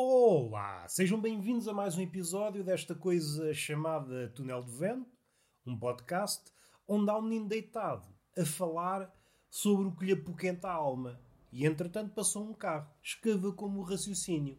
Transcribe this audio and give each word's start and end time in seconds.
Olá, 0.00 0.86
sejam 0.86 1.20
bem-vindos 1.20 1.66
a 1.66 1.72
mais 1.72 1.98
um 1.98 2.00
episódio 2.00 2.62
desta 2.62 2.94
coisa 2.94 3.52
chamada 3.52 4.28
Túnel 4.28 4.62
de 4.62 4.70
Vento, 4.70 5.10
um 5.66 5.76
podcast 5.76 6.52
onde 6.86 7.10
há 7.10 7.18
um 7.18 7.22
menino 7.22 7.48
deitado 7.48 8.06
a 8.38 8.46
falar 8.46 9.12
sobre 9.50 9.88
o 9.88 9.96
que 9.96 10.04
lhe 10.04 10.12
apoquenta 10.12 10.68
a 10.68 10.72
alma. 10.72 11.20
E 11.50 11.66
entretanto 11.66 12.14
passou 12.14 12.48
um 12.48 12.54
carro, 12.54 12.88
escava 13.02 13.52
como 13.52 13.80
o 13.80 13.82
raciocínio. 13.82 14.56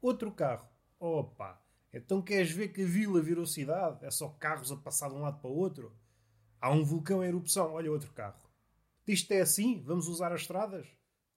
Outro 0.00 0.32
carro, 0.32 0.66
opa, 0.98 1.62
então 1.92 2.22
queres 2.22 2.50
ver 2.50 2.68
que 2.68 2.84
a 2.84 2.86
vila 2.86 3.20
virou 3.20 3.44
cidade? 3.44 4.02
É 4.02 4.10
só 4.10 4.30
carros 4.30 4.72
a 4.72 4.78
passar 4.78 5.10
de 5.10 5.16
um 5.16 5.20
lado 5.20 5.42
para 5.42 5.50
o 5.50 5.58
outro? 5.58 5.94
Há 6.58 6.70
um 6.70 6.82
vulcão 6.82 7.22
em 7.22 7.28
erupção, 7.28 7.74
olha 7.74 7.92
outro 7.92 8.14
carro. 8.14 8.40
Isto 9.06 9.30
é 9.32 9.42
assim? 9.42 9.82
Vamos 9.82 10.08
usar 10.08 10.32
as 10.32 10.40
estradas? 10.40 10.88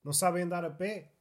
Não 0.01 0.13
sabem 0.13 0.43
andar 0.43 0.63
a 0.63 0.71
pé? 0.71 1.16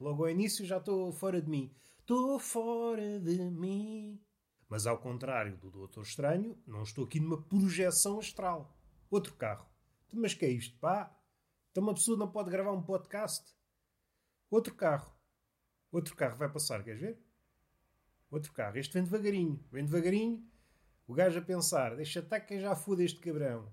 Logo 0.00 0.24
ao 0.24 0.30
início 0.30 0.64
já 0.64 0.78
estou 0.78 1.10
fora 1.12 1.42
de 1.42 1.50
mim. 1.50 1.74
Estou 1.98 2.38
fora 2.38 3.18
de 3.18 3.36
mim. 3.50 4.20
Mas 4.68 4.86
ao 4.86 4.96
contrário 4.96 5.56
do 5.56 5.70
Doutor 5.70 6.02
Estranho, 6.02 6.56
não 6.64 6.84
estou 6.84 7.04
aqui 7.04 7.18
numa 7.18 7.42
projeção 7.42 8.20
astral. 8.20 8.78
Outro 9.10 9.34
carro. 9.34 9.66
Mas 10.12 10.34
que 10.34 10.44
é 10.44 10.50
isto, 10.50 10.78
pá? 10.78 11.12
Então 11.70 11.82
uma 11.82 11.94
pessoa 11.94 12.16
não 12.16 12.30
pode 12.30 12.48
gravar 12.48 12.72
um 12.72 12.82
podcast? 12.82 13.44
Outro 14.48 14.72
carro. 14.74 15.12
Outro 15.90 16.14
carro 16.14 16.36
vai 16.36 16.48
passar, 16.48 16.84
queres 16.84 17.00
ver? 17.00 17.18
Outro 18.30 18.52
carro. 18.52 18.78
Este 18.78 18.94
vem 18.94 19.02
devagarinho. 19.02 19.64
Vem 19.72 19.84
devagarinho. 19.84 20.48
O 21.08 21.14
gajo 21.14 21.40
a 21.40 21.42
pensar, 21.42 21.96
deixa 21.96 22.20
até 22.20 22.38
que 22.38 22.60
já 22.60 22.76
foda 22.76 23.02
este 23.02 23.18
cabrão. 23.18 23.72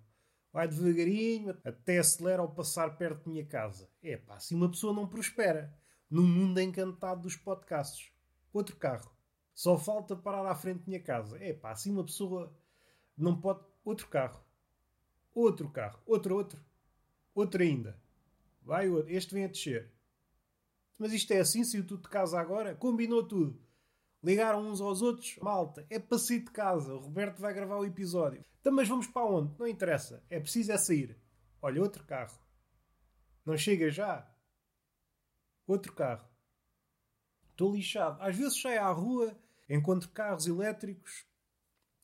Vai 0.51 0.67
devagarinho, 0.67 1.55
até 1.63 1.99
acelera 1.99 2.41
ao 2.41 2.51
passar 2.51 2.97
perto 2.97 3.25
da 3.25 3.31
minha 3.31 3.45
casa. 3.45 3.87
É 4.01 4.17
pá, 4.17 4.37
assim 4.37 4.55
uma 4.55 4.71
pessoa 4.71 4.93
não 4.93 5.07
prospera 5.07 5.71
no 6.15 6.23
mundo 6.23 6.61
encantado 6.61 7.23
dos 7.23 7.35
podcasts. 7.35 8.09
Outro 8.53 8.77
carro. 8.77 9.11
Só 9.53 9.77
falta 9.77 10.15
parar 10.15 10.49
à 10.49 10.55
frente 10.55 10.79
da 10.79 10.85
minha 10.87 11.03
casa. 11.03 11.37
É 11.43 11.51
pá, 11.51 11.71
assim 11.71 11.91
uma 11.91 12.05
pessoa 12.05 12.57
não 13.17 13.37
pode. 13.37 13.59
Outro 13.83 14.07
carro. 14.07 14.41
Outro 15.33 15.69
carro. 15.69 15.99
Outro, 16.05 16.33
outro. 16.33 16.63
Outro 17.33 17.61
ainda. 17.61 17.99
Vai 18.61 18.87
outro. 18.87 19.11
Este 19.11 19.33
vem 19.33 19.43
a 19.43 19.49
descer. 19.49 19.91
Mas 20.97 21.11
isto 21.11 21.33
é 21.33 21.39
assim, 21.41 21.65
se 21.65 21.83
tudo 21.83 22.03
de 22.03 22.09
casa 22.09 22.39
agora. 22.39 22.73
Combinou 22.75 23.27
tudo. 23.27 23.61
Ligaram 24.23 24.65
uns 24.69 24.79
aos 24.79 25.01
outros. 25.01 25.37
Malta, 25.41 25.85
é 25.89 25.99
para 25.99 26.17
sair 26.17 26.39
de 26.39 26.51
casa. 26.51 26.93
O 26.93 26.99
Roberto 26.99 27.41
vai 27.41 27.53
gravar 27.53 27.75
o 27.75 27.85
episódio. 27.85 28.41
Então, 28.61 28.71
mas 28.71 28.87
vamos 28.87 29.07
para 29.07 29.25
onde? 29.25 29.53
Não 29.59 29.67
interessa. 29.67 30.23
É 30.29 30.39
preciso 30.39 30.71
é 30.71 30.77
sair. 30.77 31.17
Olha, 31.61 31.81
outro 31.81 32.05
carro. 32.05 32.39
Não 33.45 33.57
chega 33.57 33.91
já? 33.91 34.33
Outro 35.67 35.93
carro. 35.93 36.27
Estou 37.51 37.73
lixado. 37.73 38.21
Às 38.21 38.35
vezes 38.35 38.61
saio 38.61 38.81
à 38.81 38.91
rua, 38.91 39.35
encontro 39.69 40.09
carros 40.09 40.45
elétricos 40.45 41.25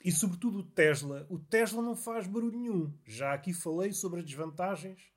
e, 0.03 0.11
sobretudo, 0.11 0.59
o 0.59 0.63
Tesla. 0.63 1.27
O 1.29 1.37
Tesla 1.37 1.81
não 1.81 1.95
faz 1.95 2.25
barulho 2.25 2.57
nenhum. 2.57 2.93
Já 3.05 3.33
aqui 3.33 3.53
falei 3.53 3.93
sobre 3.93 4.21
as 4.21 4.25
desvantagens 4.25 5.11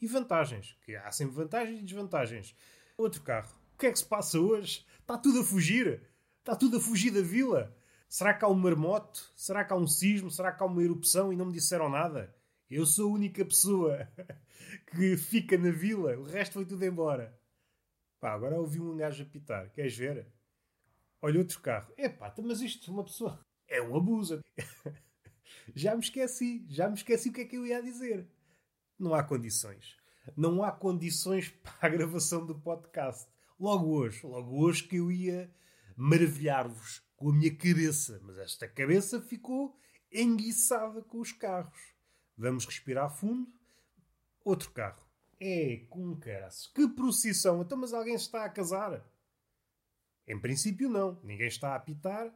e 0.00 0.06
vantagens. 0.06 0.76
Que 0.84 0.96
há 0.96 1.10
sempre 1.12 1.34
vantagens 1.34 1.80
e 1.80 1.84
desvantagens. 1.84 2.56
Outro 2.96 3.22
carro. 3.22 3.54
O 3.74 3.78
que 3.78 3.86
é 3.86 3.92
que 3.92 3.98
se 3.98 4.06
passa 4.06 4.38
hoje? 4.38 4.86
Está 5.00 5.18
tudo 5.18 5.40
a 5.40 5.44
fugir. 5.44 6.00
Está 6.38 6.56
tudo 6.56 6.78
a 6.78 6.80
fugir 6.80 7.10
da 7.10 7.20
vila. 7.20 7.76
Será 8.08 8.32
que 8.34 8.44
há 8.44 8.48
um 8.48 8.54
marmoto? 8.54 9.32
Será 9.36 9.64
que 9.64 9.72
há 9.72 9.76
um 9.76 9.86
sismo? 9.86 10.30
Será 10.30 10.52
que 10.52 10.62
há 10.62 10.66
uma 10.66 10.82
erupção 10.82 11.32
e 11.32 11.36
não 11.36 11.46
me 11.46 11.52
disseram 11.52 11.88
nada? 11.88 12.34
Eu 12.70 12.86
sou 12.86 13.10
a 13.10 13.14
única 13.14 13.44
pessoa 13.44 14.08
que 14.92 15.16
fica 15.16 15.58
na 15.58 15.70
vila. 15.70 16.16
O 16.16 16.24
resto 16.24 16.54
foi 16.54 16.64
tudo 16.64 16.84
embora. 16.84 17.38
Pá, 18.22 18.34
agora 18.34 18.60
ouvi 18.60 18.78
um 18.80 18.96
gajo 18.96 19.24
a 19.24 19.26
pitar. 19.26 19.68
Queres 19.70 19.96
ver? 19.96 20.32
Olha 21.20 21.40
outro 21.40 21.60
carro. 21.60 21.92
É 21.96 22.08
pá, 22.08 22.32
mas 22.38 22.60
isto, 22.60 22.88
uma 22.92 23.02
pessoa. 23.02 23.44
É 23.66 23.82
um 23.82 23.96
abuso. 23.96 24.38
já 25.74 25.96
me 25.96 26.02
esqueci. 26.02 26.64
Já 26.68 26.88
me 26.88 26.94
esqueci 26.94 27.30
o 27.30 27.32
que 27.32 27.40
é 27.40 27.44
que 27.44 27.56
eu 27.56 27.66
ia 27.66 27.82
dizer. 27.82 28.30
Não 28.96 29.12
há 29.12 29.24
condições. 29.24 29.96
Não 30.36 30.62
há 30.62 30.70
condições 30.70 31.48
para 31.64 31.74
a 31.80 31.88
gravação 31.88 32.46
do 32.46 32.54
podcast. 32.60 33.28
Logo 33.58 33.88
hoje. 33.88 34.24
Logo 34.24 34.56
hoje 34.56 34.84
que 34.84 34.98
eu 34.98 35.10
ia 35.10 35.52
maravilhar-vos 35.96 37.02
com 37.16 37.30
a 37.30 37.34
minha 37.34 37.52
cabeça. 37.52 38.20
Mas 38.22 38.38
esta 38.38 38.68
cabeça 38.68 39.20
ficou 39.20 39.76
enguiçada 40.12 41.02
com 41.02 41.18
os 41.18 41.32
carros. 41.32 41.92
Vamos 42.38 42.66
respirar 42.66 43.10
fundo. 43.10 43.52
Outro 44.44 44.70
carro. 44.70 45.11
É, 45.44 45.78
com 45.90 46.14
caraças. 46.14 46.68
Que 46.68 46.86
procissão! 46.86 47.62
Então, 47.62 47.76
mas 47.76 47.92
alguém 47.92 48.14
está 48.14 48.44
a 48.44 48.48
casar? 48.48 49.04
Em 50.24 50.38
princípio, 50.38 50.88
não. 50.88 51.18
Ninguém 51.24 51.48
está 51.48 51.70
a 51.72 51.74
apitar. 51.74 52.32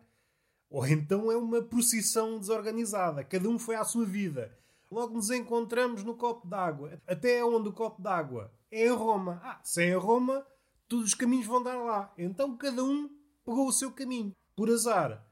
Ou 0.68 0.84
então 0.88 1.30
é 1.30 1.36
uma 1.36 1.62
procissão 1.62 2.40
desorganizada. 2.40 3.22
Cada 3.22 3.48
um 3.48 3.60
foi 3.60 3.76
à 3.76 3.84
sua 3.84 4.04
vida. 4.04 4.58
Logo 4.90 5.14
nos 5.14 5.30
encontramos 5.30 6.02
no 6.02 6.16
copo 6.16 6.48
d'água. 6.48 7.00
Até 7.06 7.44
onde 7.44 7.68
o 7.68 7.72
copo 7.72 8.02
d'água? 8.02 8.52
É 8.72 8.86
em 8.86 8.90
Roma. 8.90 9.40
Ah, 9.44 9.60
sem 9.62 9.92
a 9.92 9.98
Roma, 9.98 10.44
todos 10.88 11.06
os 11.06 11.14
caminhos 11.14 11.46
vão 11.46 11.62
dar 11.62 11.76
lá. 11.76 12.12
Então 12.18 12.56
cada 12.56 12.82
um 12.82 13.08
pegou 13.44 13.68
o 13.68 13.72
seu 13.72 13.92
caminho. 13.92 14.34
Por 14.56 14.68
azar. 14.68 15.24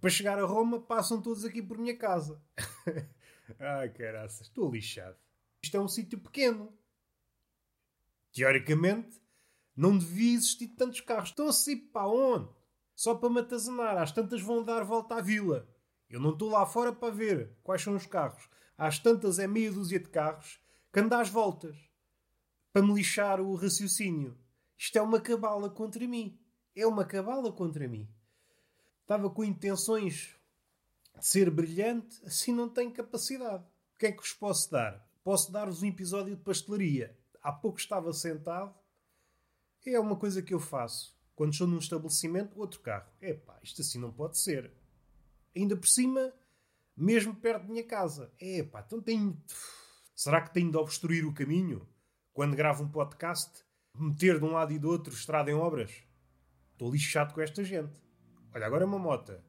Para 0.00 0.10
chegar 0.10 0.40
a 0.40 0.44
Roma, 0.44 0.80
passam 0.80 1.22
todos 1.22 1.44
aqui 1.44 1.62
por 1.62 1.78
minha 1.78 1.96
casa. 1.96 2.42
Ai, 3.60 3.90
caraças. 3.94 4.48
Estou 4.48 4.68
lixado. 4.68 5.16
Isto 5.62 5.76
é 5.76 5.80
um 5.80 5.86
sítio 5.86 6.18
pequeno. 6.18 6.76
Teoricamente, 8.36 9.18
não 9.74 9.96
devia 9.96 10.34
existir 10.34 10.68
tantos 10.68 11.00
carros. 11.00 11.30
Estão 11.30 11.48
assim 11.48 11.74
para 11.74 12.06
onde? 12.06 12.50
Só 12.94 13.14
para 13.14 13.30
me. 13.30 13.40
Às 13.98 14.12
tantas 14.12 14.42
vão 14.42 14.62
dar 14.62 14.84
volta 14.84 15.14
à 15.14 15.22
vila. 15.22 15.66
Eu 16.10 16.20
não 16.20 16.34
estou 16.34 16.50
lá 16.50 16.66
fora 16.66 16.92
para 16.92 17.14
ver 17.14 17.56
quais 17.62 17.80
são 17.80 17.96
os 17.96 18.04
carros. 18.04 18.46
Às 18.76 18.98
tantas 18.98 19.38
é 19.38 19.46
meia 19.46 19.72
dúzia 19.72 19.98
de 19.98 20.10
carros 20.10 20.60
que 20.92 21.00
anda 21.00 21.18
às 21.18 21.30
voltas. 21.30 21.74
Para 22.74 22.82
me 22.82 22.92
lixar 22.92 23.40
o 23.40 23.54
raciocínio. 23.54 24.36
Isto 24.76 24.98
é 24.98 25.00
uma 25.00 25.18
cabala 25.18 25.70
contra 25.70 26.06
mim. 26.06 26.38
É 26.74 26.86
uma 26.86 27.06
cabala 27.06 27.50
contra 27.50 27.88
mim. 27.88 28.06
Estava 29.00 29.30
com 29.30 29.44
intenções 29.44 30.36
de 31.18 31.26
ser 31.26 31.48
brilhante, 31.48 32.20
assim 32.26 32.52
não 32.52 32.68
tenho 32.68 32.92
capacidade. 32.92 33.64
O 33.94 33.98
que 33.98 34.08
é 34.08 34.12
que 34.12 34.20
vos 34.20 34.34
posso 34.34 34.70
dar? 34.70 35.08
Posso 35.24 35.50
dar-vos 35.50 35.82
um 35.82 35.86
episódio 35.86 36.36
de 36.36 36.42
pastelaria 36.42 37.16
há 37.46 37.52
pouco 37.52 37.78
estava 37.78 38.12
sentado. 38.12 38.74
É 39.86 40.00
uma 40.00 40.16
coisa 40.16 40.42
que 40.42 40.52
eu 40.52 40.58
faço. 40.58 41.16
Quando 41.36 41.52
estou 41.52 41.68
num 41.68 41.78
estabelecimento, 41.78 42.58
outro 42.58 42.80
carro. 42.80 43.08
Epá, 43.22 43.56
isto 43.62 43.82
assim 43.82 44.00
não 44.00 44.10
pode 44.10 44.36
ser. 44.36 44.72
Ainda 45.54 45.76
por 45.76 45.86
cima, 45.86 46.32
mesmo 46.96 47.36
perto 47.36 47.62
da 47.62 47.68
minha 47.68 47.84
casa. 47.84 48.32
Epá, 48.40 48.82
então 48.84 49.00
tenho... 49.00 49.40
Será 50.12 50.40
que 50.40 50.52
tenho 50.52 50.72
de 50.72 50.76
obstruir 50.76 51.24
o 51.24 51.32
caminho? 51.32 51.86
Quando 52.32 52.56
gravo 52.56 52.82
um 52.82 52.88
podcast? 52.88 53.64
Meter 53.94 54.40
de 54.40 54.44
um 54.44 54.50
lado 54.50 54.72
e 54.72 54.78
do 54.78 54.90
outro 54.90 55.14
estrada 55.14 55.48
em 55.48 55.54
obras? 55.54 56.02
Estou 56.72 56.90
lixado 56.90 57.32
com 57.32 57.40
esta 57.40 57.62
gente. 57.62 58.02
Olha, 58.52 58.66
agora 58.66 58.82
é 58.82 58.86
uma 58.86 58.98
mota. 58.98 59.44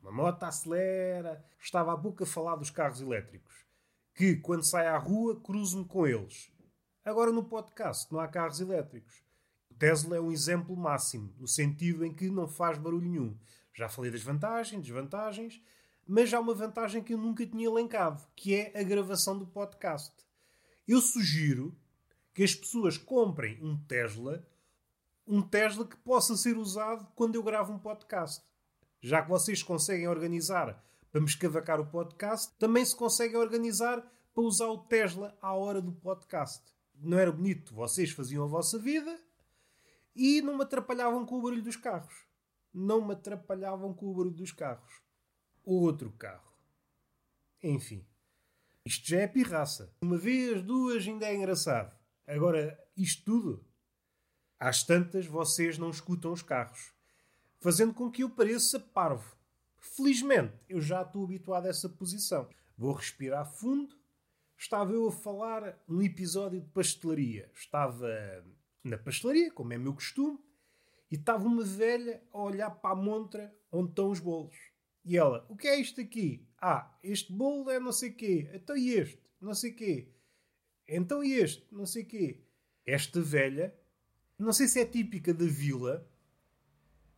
Uma 0.00 0.10
moto 0.10 0.42
acelera. 0.44 1.44
Estava 1.60 1.92
há 1.92 1.98
pouco 1.98 2.22
a 2.22 2.26
falar 2.26 2.56
dos 2.56 2.70
carros 2.70 3.02
elétricos. 3.02 3.66
Que, 4.14 4.36
quando 4.36 4.64
sai 4.64 4.86
à 4.86 4.96
rua, 4.96 5.38
cruzo-me 5.38 5.84
com 5.84 6.06
eles. 6.06 6.50
Agora 7.04 7.32
no 7.32 7.42
podcast 7.42 8.12
não 8.12 8.20
há 8.20 8.28
carros 8.28 8.60
elétricos. 8.60 9.24
O 9.68 9.74
Tesla 9.74 10.16
é 10.16 10.20
um 10.20 10.30
exemplo 10.30 10.76
máximo, 10.76 11.34
no 11.36 11.48
sentido 11.48 12.04
em 12.04 12.14
que 12.14 12.30
não 12.30 12.46
faz 12.46 12.78
barulho 12.78 13.08
nenhum. 13.08 13.36
Já 13.74 13.88
falei 13.88 14.08
das 14.08 14.22
vantagens, 14.22 14.80
desvantagens, 14.80 15.60
mas 16.06 16.32
há 16.32 16.38
uma 16.38 16.54
vantagem 16.54 17.02
que 17.02 17.12
eu 17.12 17.18
nunca 17.18 17.44
tinha 17.44 17.66
elencado, 17.66 18.22
que 18.36 18.54
é 18.54 18.78
a 18.78 18.84
gravação 18.84 19.36
do 19.36 19.44
podcast. 19.44 20.14
Eu 20.86 21.00
sugiro 21.00 21.76
que 22.32 22.44
as 22.44 22.54
pessoas 22.54 22.96
comprem 22.96 23.58
um 23.60 23.76
Tesla, 23.76 24.46
um 25.26 25.42
Tesla 25.42 25.84
que 25.84 25.96
possa 25.96 26.36
ser 26.36 26.56
usado 26.56 27.04
quando 27.16 27.34
eu 27.34 27.42
gravo 27.42 27.72
um 27.72 27.80
podcast. 27.80 28.44
Já 29.00 29.22
que 29.22 29.28
vocês 29.28 29.60
conseguem 29.60 30.06
organizar 30.06 30.80
para 31.10 31.20
me 31.20 31.26
escavacar 31.26 31.80
o 31.80 31.86
podcast, 31.86 32.54
também 32.60 32.84
se 32.84 32.94
conseguem 32.94 33.38
organizar 33.38 34.08
para 34.32 34.44
usar 34.44 34.68
o 34.68 34.78
Tesla 34.78 35.36
à 35.42 35.52
hora 35.52 35.82
do 35.82 35.90
podcast 35.90 36.62
não 37.02 37.18
era 37.18 37.32
bonito. 37.32 37.74
Vocês 37.74 38.10
faziam 38.10 38.44
a 38.44 38.48
vossa 38.48 38.78
vida 38.78 39.18
e 40.14 40.40
não 40.42 40.56
me 40.56 40.62
atrapalhavam 40.62 41.26
com 41.26 41.38
o 41.38 41.42
barulho 41.42 41.62
dos 41.62 41.76
carros. 41.76 42.26
Não 42.72 43.06
me 43.06 43.12
atrapalhavam 43.12 43.92
com 43.92 44.06
o 44.06 44.14
barulho 44.14 44.36
dos 44.36 44.52
carros. 44.52 45.02
Outro 45.64 46.10
carro. 46.12 46.52
Enfim. 47.62 48.06
Isto 48.84 49.08
já 49.08 49.20
é 49.20 49.28
pirraça. 49.28 49.94
Uma 50.02 50.16
vez, 50.16 50.62
duas, 50.62 51.06
ainda 51.06 51.26
é 51.26 51.34
engraçado. 51.34 51.96
Agora, 52.26 52.78
isto 52.96 53.24
tudo. 53.24 53.64
Às 54.58 54.82
tantas, 54.82 55.26
vocês 55.26 55.78
não 55.78 55.90
escutam 55.90 56.32
os 56.32 56.42
carros. 56.42 56.92
Fazendo 57.60 57.94
com 57.94 58.10
que 58.10 58.22
eu 58.22 58.30
pareça 58.30 58.80
parvo. 58.80 59.36
Felizmente, 59.78 60.54
eu 60.68 60.80
já 60.80 61.02
estou 61.02 61.24
habituado 61.24 61.66
a 61.66 61.68
essa 61.68 61.88
posição. 61.88 62.48
Vou 62.76 62.92
respirar 62.92 63.44
fundo 63.44 64.01
estava 64.62 64.92
eu 64.92 65.08
a 65.08 65.12
falar 65.12 65.76
num 65.88 66.00
episódio 66.02 66.60
de 66.60 66.68
pastelaria. 66.68 67.50
Estava 67.52 68.08
na 68.84 68.96
pastelaria, 68.96 69.50
como 69.50 69.72
é 69.72 69.78
meu 69.78 69.92
costume, 69.92 70.38
e 71.10 71.16
estava 71.16 71.44
uma 71.46 71.64
velha 71.64 72.22
a 72.32 72.38
olhar 72.40 72.70
para 72.70 72.92
a 72.92 72.96
montra 72.96 73.54
onde 73.70 73.90
estão 73.90 74.10
os 74.10 74.20
bolos. 74.20 74.56
E 75.04 75.16
ela, 75.16 75.44
o 75.48 75.56
que 75.56 75.66
é 75.66 75.80
isto 75.80 76.00
aqui? 76.00 76.46
Ah, 76.60 76.96
este 77.02 77.32
bolo 77.32 77.70
é 77.70 77.80
não 77.80 77.90
sei 77.90 78.12
quê. 78.12 78.48
Então 78.54 78.76
e 78.76 78.90
este? 78.90 79.20
Não 79.40 79.52
sei 79.52 79.72
quê. 79.72 80.08
Então 80.86 81.24
e 81.24 81.32
este? 81.32 81.66
Não 81.72 81.84
sei 81.84 82.04
quê. 82.04 82.44
Esta 82.86 83.20
velha, 83.20 83.76
não 84.38 84.52
sei 84.52 84.68
se 84.68 84.80
é 84.80 84.86
típica 84.86 85.34
da 85.34 85.44
vila, 85.44 86.08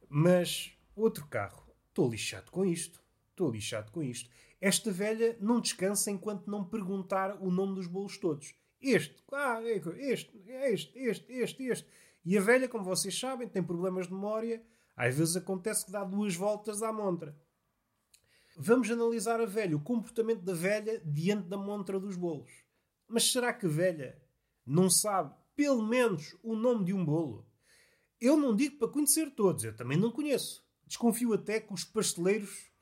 mas 0.08 0.72
outro 0.96 1.26
carro. 1.26 1.62
Estou 1.88 2.10
lixado 2.10 2.50
com 2.50 2.64
isto. 2.64 3.03
Estou 3.34 3.50
lixado 3.50 3.90
com 3.90 4.00
isto. 4.00 4.30
Esta 4.60 4.92
velha 4.92 5.36
não 5.40 5.60
descansa 5.60 6.08
enquanto 6.08 6.48
não 6.48 6.64
perguntar 6.64 7.36
o 7.42 7.50
nome 7.50 7.74
dos 7.74 7.88
bolos 7.88 8.16
todos. 8.16 8.54
Este, 8.80 9.16
ah, 9.32 9.60
é 9.60 9.72
este, 10.12 10.30
este, 10.46 10.98
este, 10.98 11.32
este, 11.32 11.64
este. 11.64 11.88
E 12.24 12.38
a 12.38 12.40
velha, 12.40 12.68
como 12.68 12.84
vocês 12.84 13.18
sabem, 13.18 13.48
tem 13.48 13.60
problemas 13.60 14.06
de 14.06 14.12
memória. 14.12 14.64
Às 14.96 15.16
vezes 15.16 15.34
acontece 15.34 15.84
que 15.84 15.90
dá 15.90 16.04
duas 16.04 16.36
voltas 16.36 16.80
à 16.80 16.92
montra. 16.92 17.36
Vamos 18.56 18.88
analisar 18.88 19.40
a 19.40 19.46
velha, 19.46 19.76
o 19.76 19.82
comportamento 19.82 20.42
da 20.42 20.54
velha 20.54 21.02
diante 21.04 21.48
da 21.48 21.56
montra 21.56 21.98
dos 21.98 22.14
bolos. 22.14 22.52
Mas 23.08 23.32
será 23.32 23.52
que 23.52 23.66
a 23.66 23.68
velha 23.68 24.22
não 24.64 24.88
sabe, 24.88 25.34
pelo 25.56 25.82
menos, 25.82 26.36
o 26.40 26.54
nome 26.54 26.84
de 26.84 26.94
um 26.94 27.04
bolo? 27.04 27.44
Eu 28.20 28.36
não 28.36 28.54
digo 28.54 28.78
para 28.78 28.88
conhecer 28.88 29.32
todos, 29.32 29.64
eu 29.64 29.74
também 29.74 29.98
não 29.98 30.12
conheço. 30.12 30.64
Desconfio 30.86 31.32
até 31.32 31.58
que 31.58 31.74
os 31.74 31.82
pasteleiros 31.82 32.72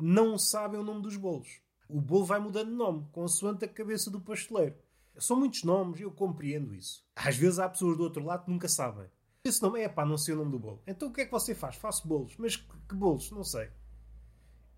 não 0.00 0.38
sabem 0.38 0.78
o 0.78 0.84
nome 0.84 1.02
dos 1.02 1.16
bolos. 1.16 1.60
O 1.88 2.00
bolo 2.00 2.24
vai 2.24 2.38
mudando 2.38 2.68
de 2.68 2.74
nome, 2.74 3.06
consoante 3.12 3.64
a 3.64 3.68
cabeça 3.68 4.10
do 4.10 4.20
pasteleiro. 4.20 4.76
São 5.18 5.38
muitos 5.38 5.64
nomes, 5.64 6.00
eu 6.00 6.10
compreendo 6.10 6.74
isso. 6.74 7.04
Às 7.16 7.36
vezes 7.36 7.58
há 7.58 7.68
pessoas 7.68 7.96
do 7.96 8.04
outro 8.04 8.24
lado 8.24 8.44
que 8.44 8.50
nunca 8.50 8.68
sabem. 8.68 9.06
Esse 9.42 9.62
nome 9.62 9.80
é 9.80 9.88
pá, 9.88 10.04
não 10.04 10.18
sei 10.18 10.34
o 10.34 10.36
nome 10.36 10.50
do 10.50 10.58
bolo. 10.58 10.82
Então 10.86 11.08
o 11.08 11.12
que 11.12 11.22
é 11.22 11.24
que 11.24 11.30
você 11.30 11.54
faz? 11.54 11.76
Faço 11.76 12.06
bolos. 12.06 12.36
Mas 12.36 12.56
que, 12.56 12.64
que 12.88 12.94
bolos? 12.94 13.30
Não 13.30 13.42
sei. 13.42 13.70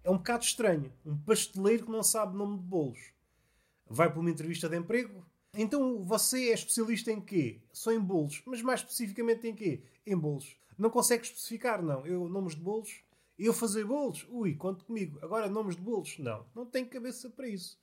É 0.04 0.10
um 0.10 0.16
bocado 0.16 0.44
estranho. 0.44 0.92
Um 1.04 1.16
pasteleiro 1.16 1.86
que 1.86 1.90
não 1.90 2.02
sabe 2.02 2.34
o 2.34 2.38
nome 2.38 2.58
de 2.58 2.64
bolos. 2.64 3.12
Vai 3.86 4.10
para 4.10 4.20
uma 4.20 4.30
entrevista 4.30 4.68
de 4.68 4.76
emprego. 4.76 5.26
Então 5.52 6.04
você 6.04 6.50
é 6.50 6.54
especialista 6.54 7.10
em 7.10 7.20
quê? 7.20 7.60
Só 7.72 7.92
em 7.92 8.00
bolos. 8.00 8.42
Mas 8.46 8.62
mais 8.62 8.80
especificamente 8.80 9.46
em 9.48 9.54
quê? 9.54 9.82
Em 10.06 10.16
bolos. 10.16 10.56
Não 10.78 10.88
consegue 10.88 11.24
especificar, 11.24 11.82
não. 11.82 12.06
Eu, 12.06 12.28
nomes 12.28 12.54
de 12.54 12.62
bolos. 12.62 13.02
Eu 13.42 13.54
fazer 13.54 13.86
bolos? 13.86 14.26
Ui, 14.28 14.54
conte 14.54 14.84
comigo. 14.84 15.18
Agora, 15.22 15.48
nomes 15.48 15.74
de 15.74 15.80
bolos? 15.80 16.18
Não. 16.18 16.44
Não 16.54 16.66
tenho 16.66 16.86
cabeça 16.86 17.30
para 17.30 17.48
isso. 17.48 17.80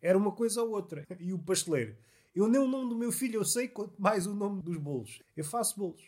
Era 0.00 0.16
uma 0.16 0.32
coisa 0.32 0.62
ou 0.62 0.70
outra. 0.70 1.06
E 1.20 1.30
o 1.34 1.38
pasteleiro. 1.38 1.94
Eu 2.34 2.48
nem 2.48 2.58
o 2.58 2.66
nome 2.66 2.88
do 2.88 2.96
meu 2.96 3.12
filho 3.12 3.36
eu 3.36 3.44
sei, 3.44 3.68
quanto 3.68 4.00
mais 4.00 4.26
o 4.26 4.34
nome 4.34 4.62
dos 4.62 4.78
bolos. 4.78 5.22
Eu 5.36 5.44
faço 5.44 5.78
bolos. 5.78 6.02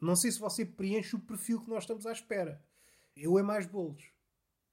Não 0.00 0.14
sei 0.14 0.30
se 0.30 0.38
você 0.38 0.64
preenche 0.64 1.16
o 1.16 1.18
perfil 1.18 1.60
que 1.60 1.68
nós 1.68 1.82
estamos 1.82 2.06
à 2.06 2.12
espera. 2.12 2.62
Eu 3.16 3.36
é 3.36 3.42
mais 3.42 3.66
bolos. 3.66 4.04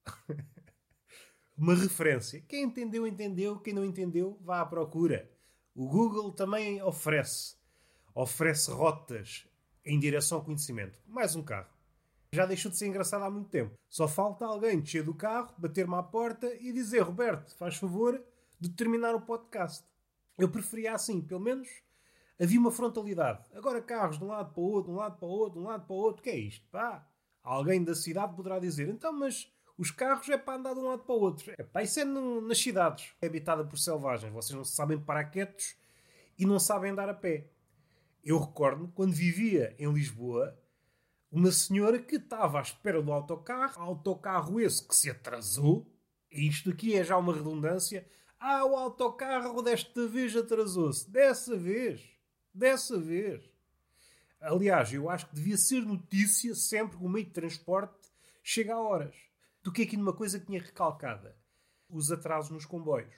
uma 1.57 1.73
referência. 1.73 2.39
Quem 2.47 2.65
entendeu, 2.65 3.07
entendeu. 3.07 3.59
Quem 3.59 3.73
não 3.73 3.83
entendeu, 3.83 4.37
vá 4.43 4.61
à 4.61 4.65
procura. 4.67 5.31
O 5.73 5.87
Google 5.87 6.31
também 6.31 6.79
oferece. 6.83 7.55
Oferece 8.13 8.69
rotas 8.69 9.47
em 9.83 9.99
direção 9.99 10.37
ao 10.37 10.45
conhecimento. 10.45 10.99
Mais 11.07 11.35
um 11.35 11.41
carro. 11.41 11.76
Já 12.31 12.45
deixou 12.45 12.69
de 12.69 12.77
ser 12.77 12.87
engraçado 12.87 13.23
há 13.23 13.29
muito 13.29 13.49
tempo. 13.49 13.77
Só 13.89 14.07
falta 14.07 14.45
alguém 14.45 14.79
descer 14.79 15.03
do 15.03 15.13
carro, 15.13 15.53
bater-me 15.57 15.95
à 15.95 16.03
porta 16.03 16.47
e 16.59 16.73
dizer: 16.73 16.99
Roberto, 16.99 17.55
faz 17.55 17.75
favor, 17.77 18.21
de 18.59 18.69
terminar 18.69 19.15
o 19.15 19.21
podcast. 19.21 19.85
Eu 20.37 20.49
preferia 20.49 20.93
assim, 20.93 21.21
pelo 21.21 21.39
menos 21.39 21.67
havia 22.39 22.59
uma 22.59 22.71
frontalidade. 22.71 23.43
Agora 23.53 23.81
carros 23.81 24.17
de 24.17 24.23
um 24.23 24.27
lado 24.27 24.53
para 24.53 24.61
o 24.61 24.65
outro, 24.65 24.91
de 24.91 24.97
um 24.97 24.99
lado 24.99 25.17
para 25.17 25.27
o 25.27 25.31
outro, 25.31 25.59
de 25.59 25.65
um 25.65 25.69
lado 25.69 25.85
para 25.85 25.95
o 25.95 25.97
outro, 25.97 26.21
que 26.21 26.29
é 26.29 26.37
isto? 26.37 26.65
Pá, 26.69 27.07
alguém 27.43 27.83
da 27.83 27.95
cidade 27.95 28.35
poderá 28.35 28.59
dizer, 28.59 28.87
então, 28.89 29.11
mas 29.11 29.51
os 29.77 29.91
carros 29.91 30.27
é 30.29 30.37
para 30.37 30.57
andar 30.57 30.73
de 30.73 30.79
um 30.79 30.87
lado 30.87 31.03
para 31.03 31.15
o 31.15 31.19
outro. 31.19 31.51
É 31.57 31.63
pá, 31.63 31.81
isso 31.81 31.99
é 31.99 32.05
no, 32.05 32.41
nas 32.41 32.59
cidades, 32.59 33.13
é 33.21 33.27
habitada 33.27 33.63
por 33.63 33.77
selvagens. 33.77 34.31
Vocês 34.31 34.55
não 34.55 34.63
sabem 34.63 34.99
parar 34.99 35.25
quietos 35.25 35.75
e 36.37 36.45
não 36.45 36.59
sabem 36.59 36.91
andar 36.91 37.09
a 37.09 37.13
pé. 37.13 37.47
Eu 38.23 38.39
recordo 38.39 38.91
quando 38.93 39.13
vivia 39.13 39.75
em 39.79 39.91
Lisboa, 39.91 40.57
uma 41.31 41.51
senhora 41.51 41.99
que 41.99 42.15
estava 42.15 42.59
à 42.59 42.61
espera 42.61 43.01
do 43.01 43.11
autocarro, 43.11 43.81
autocarro 43.81 44.59
esse 44.59 44.85
que 44.87 44.95
se 44.95 45.09
atrasou, 45.09 45.91
isto 46.31 46.69
aqui 46.69 46.95
é 46.95 47.03
já 47.03 47.17
uma 47.17 47.33
redundância, 47.33 48.07
ah, 48.39 48.65
o 48.65 48.75
autocarro 48.75 49.61
desta 49.61 50.07
vez 50.07 50.35
atrasou-se. 50.35 51.09
Dessa 51.09 51.57
vez. 51.57 52.01
Dessa 52.53 52.99
vez. 52.99 53.43
Aliás, 54.39 54.93
eu 54.93 55.09
acho 55.09 55.27
que 55.27 55.35
devia 55.35 55.57
ser 55.57 55.81
notícia 55.81 56.53
sempre 56.53 56.97
que 56.97 57.03
o 57.03 57.09
meio 57.09 57.25
de 57.25 57.31
transporte 57.31 58.11
chega 58.43 58.75
a 58.75 58.79
horas. 58.79 59.15
Toquei 59.63 59.85
aqui 59.85 59.97
numa 59.97 60.13
coisa 60.13 60.39
que 60.39 60.45
tinha 60.45 60.61
recalcada. 60.61 61.35
Os 61.89 62.11
atrasos 62.11 62.51
nos 62.51 62.65
comboios. 62.65 63.13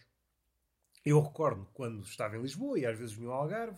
Eu 1.06 1.20
recordo 1.22 1.68
quando 1.74 2.04
estava 2.04 2.38
em 2.38 2.42
Lisboa 2.42 2.80
e 2.80 2.86
às 2.86 2.98
vezes 2.98 3.20
ao 3.20 3.32
Algarve, 3.32 3.78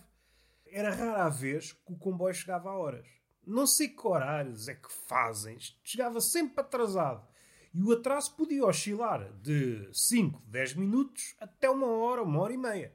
era 0.68 0.94
rara 0.94 1.26
a 1.26 1.30
vez 1.30 1.74
que 1.74 1.94
o 1.94 1.98
comboio 1.98 2.34
chegava 2.34 2.70
a 2.70 2.78
horas. 2.78 3.21
Não 3.46 3.66
sei 3.66 3.90
que 3.90 4.08
horários 4.08 4.68
é 4.68 4.76
que 4.76 4.92
fazem. 4.92 5.58
Chegava 5.84 6.22
sempre 6.22 6.62
atrasado. 6.62 7.26
E 7.74 7.82
o 7.82 7.92
atraso 7.94 8.36
podia 8.36 8.66
oscilar 8.66 9.32
de 9.42 9.90
5, 9.94 10.42
10 10.46 10.74
minutos 10.76 11.36
até 11.40 11.70
uma 11.70 11.88
hora, 11.88 12.22
uma 12.22 12.42
hora 12.42 12.54
e 12.54 12.58
meia. 12.58 12.94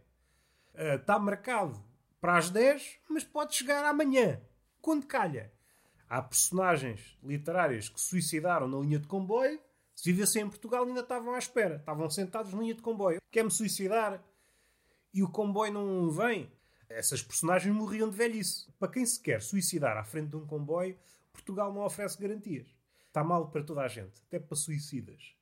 Uh, 0.74 0.96
está 1.00 1.18
marcado 1.18 1.82
para 2.20 2.36
as 2.36 2.50
10, 2.50 2.98
mas 3.08 3.24
pode 3.24 3.54
chegar 3.54 3.84
amanhã, 3.84 4.40
quando 4.82 5.06
calha. 5.06 5.50
Há 6.08 6.22
personagens 6.22 7.18
literárias 7.22 7.88
que 7.88 8.00
suicidaram 8.00 8.68
na 8.68 8.78
linha 8.78 8.98
de 8.98 9.06
comboio. 9.06 9.58
Se 9.94 10.12
vivessem 10.12 10.42
em 10.42 10.48
Portugal, 10.48 10.84
ainda 10.84 11.00
estavam 11.00 11.34
à 11.34 11.38
espera. 11.38 11.76
Estavam 11.76 12.08
sentados 12.10 12.52
na 12.52 12.60
linha 12.60 12.74
de 12.74 12.82
comboio. 12.82 13.20
Quer-me 13.30 13.50
suicidar? 13.50 14.22
E 15.12 15.22
o 15.22 15.28
comboio 15.28 15.72
não 15.72 16.10
vem. 16.10 16.52
Essas 16.88 17.22
personagens 17.22 17.74
morriam 17.74 18.08
de 18.08 18.16
velhice. 18.16 18.70
Para 18.78 18.92
quem 18.92 19.04
se 19.04 19.20
quer 19.20 19.42
suicidar 19.42 19.96
à 19.96 20.04
frente 20.04 20.30
de 20.30 20.36
um 20.36 20.46
comboio, 20.46 20.96
Portugal 21.32 21.72
não 21.72 21.84
oferece 21.84 22.20
garantias. 22.20 22.66
Está 23.06 23.24
mal 23.24 23.50
para 23.50 23.62
toda 23.62 23.82
a 23.82 23.88
gente, 23.88 24.20
até 24.26 24.38
para 24.38 24.56
suicidas. 24.56 25.34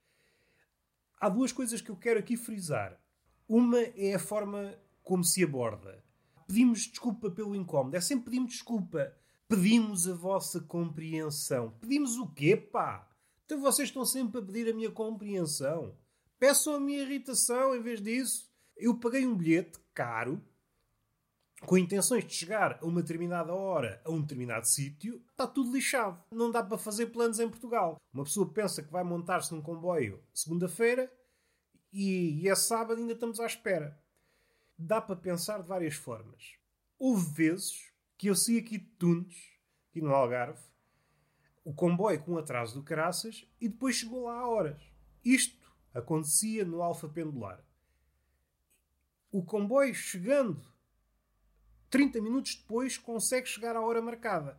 Há 1.21 1.29
duas 1.29 1.53
coisas 1.53 1.81
que 1.81 1.91
eu 1.91 1.97
quero 1.97 2.21
aqui 2.21 2.37
frisar. 2.37 3.01
Uma 3.49 3.81
é 3.81 4.15
a 4.15 4.19
forma 4.19 4.75
como 5.03 5.25
se 5.25 5.43
aborda. 5.45 6.03
Pedimos 6.47 6.87
desculpa 6.87 7.31
pelo 7.31 7.55
incómodo. 7.55 7.97
É 7.97 8.01
sempre 8.01 8.27
pedimos 8.27 8.53
desculpa. 8.53 9.15
Pedimos 9.49 10.09
a 10.09 10.15
vossa 10.15 10.61
compreensão. 10.61 11.71
Pedimos 11.81 12.17
o 12.17 12.27
quê, 12.29 12.57
pá? 12.57 13.09
Então 13.45 13.61
vocês 13.61 13.89
estão 13.89 14.05
sempre 14.05 14.41
a 14.41 14.43
pedir 14.43 14.71
a 14.71 14.75
minha 14.75 14.91
compreensão. 14.91 15.95
Peçam 16.39 16.75
a 16.75 16.81
minha 16.81 17.03
irritação 17.03 17.75
em 17.75 17.83
vez 17.83 18.01
disso. 18.01 18.51
Eu 18.77 18.99
paguei 18.99 19.27
um 19.27 19.37
bilhete 19.37 19.79
caro 19.93 20.43
com 21.67 21.79
intenções 21.79 22.25
de 22.25 22.35
chegar 22.35 22.79
a 22.81 22.87
uma 22.87 23.01
determinada 23.03 23.53
hora 23.53 24.01
a 24.05 24.11
um 24.11 24.21
determinado 24.21 24.67
sítio, 24.67 25.23
está 25.31 25.47
tudo 25.47 25.73
lixado. 25.73 26.23
Não 26.31 26.51
dá 26.51 26.63
para 26.63 26.79
fazer 26.79 27.07
planos 27.07 27.41
em 27.41 27.49
Portugal. 27.49 28.01
Uma 28.13 28.25
pessoa 28.25 28.53
pensa 28.53 28.83
que 28.83 28.93
vai 28.93 29.03
montar-se 29.03 29.55
num 29.55 29.63
comboio 29.63 30.23
segunda-feira 30.33 31.11
e, 31.93 32.43
e 32.43 32.49
é 32.49 32.55
sábado 32.55 33.01
ainda 33.01 33.13
estamos 33.13 33.41
à 33.41 33.47
espera. 33.47 33.99
Dá 34.77 35.01
para 35.01 35.17
pensar 35.17 35.63
de 35.63 35.69
várias 35.69 35.95
formas. 35.95 36.57
Houve 36.99 37.31
vezes 37.33 37.93
que 38.17 38.29
eu 38.29 38.35
saí 38.35 38.59
aqui 38.59 38.79
de 38.79 38.87
Tunes, 38.97 39.37
aqui 39.91 40.01
no 40.01 40.15
Algarve, 40.15 40.63
o 41.65 41.73
comboio 41.73 42.23
com 42.23 42.37
atraso 42.37 42.75
do 42.75 42.83
caraças 42.83 43.49
e 43.61 43.69
depois 43.69 43.97
chegou 43.97 44.25
lá 44.25 44.39
a 44.39 44.49
horas. 44.49 44.83
Isto 45.25 45.73
acontecia 45.95 46.65
no 46.65 46.83
Alfa 46.83 47.09
Pendular. 47.09 47.65
O 49.31 49.43
comboio 49.43 49.95
chegando 49.95 50.74
30 51.95 52.21
minutos 52.21 52.57
depois 52.57 52.99
consegue 52.99 53.49
chegar 53.49 53.77
à 53.77 53.81
hora 53.81 54.03
marcada. 54.03 54.59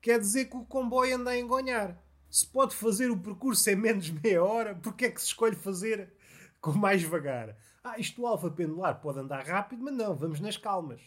Quer 0.00 0.18
dizer 0.18 0.46
que 0.46 0.56
o 0.56 0.64
comboio 0.64 1.14
anda 1.14 1.32
a 1.32 1.38
engonhar. 1.38 2.02
Se 2.30 2.46
pode 2.46 2.74
fazer 2.74 3.10
o 3.10 3.18
percurso 3.18 3.68
em 3.68 3.76
menos 3.76 4.08
meia 4.24 4.42
hora, 4.42 4.74
porque 4.74 5.04
é 5.04 5.10
que 5.10 5.20
se 5.20 5.26
escolhe 5.26 5.54
fazer 5.54 6.10
com 6.58 6.72
mais 6.72 7.02
vagar? 7.02 7.54
Ah, 7.84 7.98
isto 7.98 8.22
o 8.22 8.26
alfa 8.26 8.50
pendular 8.50 8.98
pode 8.98 9.18
andar 9.18 9.44
rápido, 9.44 9.84
mas 9.84 9.92
não, 9.92 10.16
vamos 10.16 10.40
nas 10.40 10.56
calmas. 10.56 11.02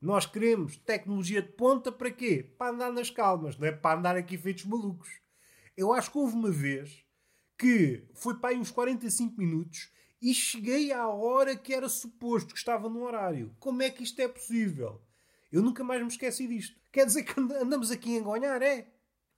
Nós 0.00 0.24
queremos 0.24 0.78
tecnologia 0.78 1.42
de 1.42 1.52
ponta 1.52 1.92
para 1.92 2.10
quê? 2.10 2.50
Para 2.56 2.72
andar 2.72 2.90
nas 2.90 3.10
calmas, 3.10 3.58
não 3.58 3.68
é 3.68 3.72
para 3.72 3.98
andar 3.98 4.16
aqui 4.16 4.38
feitos 4.38 4.64
malucos. 4.64 5.10
Eu 5.76 5.92
acho 5.92 6.10
que 6.10 6.16
houve 6.16 6.36
uma 6.36 6.50
vez 6.50 7.04
que 7.58 8.08
foi 8.14 8.38
para 8.38 8.48
aí 8.48 8.56
uns 8.56 8.70
45 8.70 9.38
minutos 9.38 9.92
e 10.22 10.32
cheguei 10.32 10.90
à 10.90 11.06
hora 11.06 11.54
que 11.54 11.74
era 11.74 11.86
suposto 11.86 12.54
que 12.54 12.58
estava 12.58 12.88
no 12.88 13.02
horário. 13.02 13.54
Como 13.60 13.82
é 13.82 13.90
que 13.90 14.02
isto 14.02 14.18
é 14.22 14.26
possível? 14.26 15.02
Eu 15.50 15.62
nunca 15.62 15.82
mais 15.82 16.00
me 16.02 16.08
esqueci 16.08 16.46
disto. 16.46 16.78
Quer 16.92 17.06
dizer 17.06 17.22
que 17.22 17.38
andamos 17.40 17.90
aqui 17.90 18.16
a 18.16 18.20
engonhar, 18.20 18.62
é? 18.62 18.88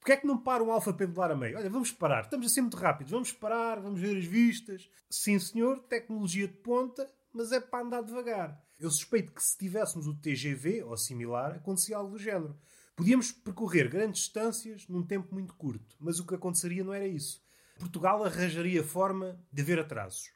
Porquê 0.00 0.12
é 0.12 0.16
que 0.16 0.26
não 0.26 0.38
para 0.38 0.64
um 0.64 0.72
alfa 0.72 0.92
pendular 0.92 1.30
a 1.30 1.36
meio? 1.36 1.58
Olha, 1.58 1.68
vamos 1.68 1.92
parar. 1.92 2.22
Estamos 2.22 2.46
assim 2.46 2.62
muito 2.62 2.76
rápidos. 2.76 3.12
Vamos 3.12 3.32
parar, 3.32 3.80
vamos 3.80 4.00
ver 4.00 4.16
as 4.16 4.24
vistas. 4.24 4.90
Sim, 5.10 5.38
senhor, 5.38 5.78
tecnologia 5.80 6.48
de 6.48 6.54
ponta, 6.54 7.08
mas 7.32 7.52
é 7.52 7.60
para 7.60 7.84
andar 7.84 8.02
devagar. 8.02 8.64
Eu 8.78 8.90
suspeito 8.90 9.32
que 9.32 9.42
se 9.42 9.58
tivéssemos 9.58 10.06
o 10.06 10.14
TGV 10.14 10.82
ou 10.84 10.96
similar, 10.96 11.56
acontecia 11.56 11.98
algo 11.98 12.12
do 12.12 12.18
género. 12.18 12.58
Podíamos 12.96 13.30
percorrer 13.30 13.90
grandes 13.90 14.22
distâncias 14.22 14.88
num 14.88 15.02
tempo 15.02 15.34
muito 15.34 15.54
curto, 15.54 15.96
mas 16.00 16.18
o 16.18 16.26
que 16.26 16.34
aconteceria 16.34 16.82
não 16.82 16.94
era 16.94 17.06
isso. 17.06 17.42
Portugal 17.78 18.24
arranjaria 18.24 18.82
forma 18.82 19.38
de 19.52 19.62
haver 19.62 19.78
atrasos. 19.78 20.32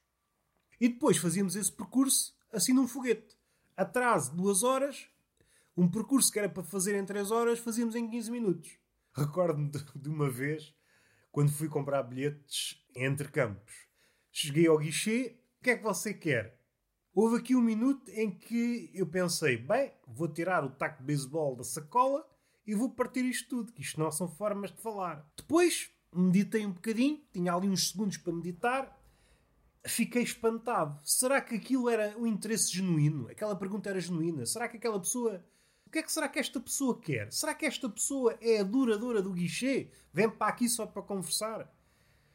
E 0.79 0.89
depois 0.89 1.17
fazíamos 1.17 1.57
esse 1.57 1.73
percurso 1.73 2.35
assim 2.53 2.73
num 2.73 2.87
foguete. 2.87 3.37
Atraso 3.77 4.31
de 4.31 4.37
duas 4.37 4.63
horas, 4.63 5.09
um 5.77 5.89
percurso 5.89 6.33
que 6.33 6.39
era 6.39 6.49
para 6.49 6.63
fazer 6.63 6.95
em 6.97 7.05
três 7.05 7.31
horas, 7.31 7.59
fazíamos 7.59 7.95
em 7.95 8.09
15 8.09 8.31
minutos. 8.31 8.79
Recordo-me 9.13 9.71
de 9.71 10.09
uma 10.09 10.31
vez, 10.31 10.75
quando 11.31 11.53
fui 11.53 11.69
comprar 11.69 12.03
bilhetes 12.03 12.85
entre 12.95 13.29
campos. 13.29 13.75
Cheguei 14.31 14.67
ao 14.67 14.79
guichê, 14.79 15.39
o 15.61 15.65
que 15.65 15.71
é 15.71 15.77
que 15.77 15.83
você 15.83 16.13
quer? 16.15 16.61
Houve 17.15 17.37
aqui 17.37 17.55
um 17.55 17.61
minuto 17.61 18.11
em 18.11 18.31
que 18.31 18.91
eu 18.93 19.07
pensei, 19.07 19.57
bem, 19.57 19.93
vou 20.07 20.27
tirar 20.27 20.65
o 20.65 20.71
taco 20.71 20.99
de 20.99 21.07
beisebol 21.07 21.55
da 21.55 21.63
sacola 21.63 22.29
e 22.67 22.75
vou 22.75 22.91
partir 22.91 23.25
isto 23.25 23.49
tudo, 23.49 23.73
que 23.73 23.83
isto 23.83 24.01
não 24.01 24.11
são 24.11 24.29
formas 24.29 24.73
de 24.73 24.81
falar. 24.81 25.25
Depois, 25.37 25.91
meditei 26.13 26.67
um 26.67 26.73
bocadinho, 26.73 27.23
tinha 27.33 27.53
ali 27.53 27.69
uns 27.69 27.91
segundos 27.91 28.17
para 28.17 28.33
meditar, 28.33 29.01
fiquei 29.87 30.23
espantado. 30.23 30.99
Será 31.05 31.41
que 31.41 31.55
aquilo 31.55 31.89
era 31.89 32.19
um 32.19 32.27
interesse 32.27 32.73
genuíno? 32.73 33.29
Aquela 33.29 33.55
pergunta 33.55 33.91
era 33.91 34.01
genuína? 34.01 34.47
Será 34.47 34.69
que 34.69 34.77
aquela 34.77 34.99
pessoa. 34.99 35.45
Que 35.95 36.01
é 36.01 36.03
que 36.03 36.11
será 36.11 36.29
que 36.29 36.41
esta 36.41 36.59
pessoa 36.59 37.01
quer? 37.01 37.33
Será 37.33 37.55
que 37.55 37.65
esta 37.65 37.89
pessoa 37.89 38.37
é 38.41 38.59
a 38.59 38.65
duradora 38.65 39.23
do 39.23 39.33
guichê? 39.33 39.93
Vem 40.13 40.29
para 40.29 40.49
aqui 40.49 40.69
só 40.69 40.85
para 40.85 41.01
conversar? 41.03 41.73